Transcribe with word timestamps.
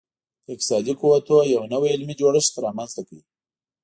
د 0.45 0.47
اقتصادي 0.53 0.93
قوتونو 1.01 1.49
یو 1.55 1.61
نوی 1.73 1.89
علمي 1.95 2.15
جوړښت 2.21 2.53
رامنځته 2.65 3.01
کړي 3.07 3.21